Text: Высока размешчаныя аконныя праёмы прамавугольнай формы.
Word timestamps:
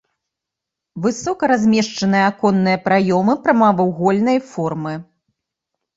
Высока 1.05 1.43
размешчаныя 1.51 2.25
аконныя 2.31 2.77
праёмы 2.89 3.33
прамавугольнай 3.45 4.37
формы. 4.55 4.93